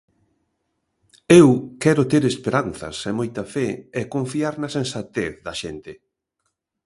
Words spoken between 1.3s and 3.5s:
Eu quero ter esperanzas e moita